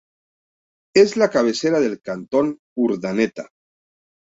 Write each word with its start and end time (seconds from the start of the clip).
Es 0.95 1.15
la 1.15 1.29
cabecera 1.29 1.79
del 1.79 2.01
cantón 2.01 2.57
Urdaneta. 2.75 3.49